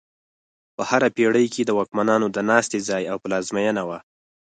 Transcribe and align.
په 0.75 0.83
هره 0.89 1.09
پېړۍ 1.15 1.47
کې 1.53 1.61
د 1.65 1.71
واکمنانو 1.79 2.27
د 2.31 2.37
ناستې 2.49 2.77
ځای 2.89 3.03
او 3.11 3.17
پلازمینه 3.23 3.81
وه. 3.87 3.99